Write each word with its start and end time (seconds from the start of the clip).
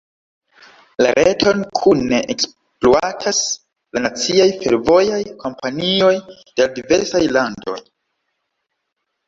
La 1.05 1.09
reton 1.17 1.59
kune 1.79 2.21
ekspluatas 2.35 3.43
la 3.99 4.03
naciaj 4.07 4.49
fervojaj 4.65 5.21
kompanioj 5.45 6.11
de 6.33 6.59
la 6.65 6.69
diversaj 6.81 7.25
landoj. 7.39 7.81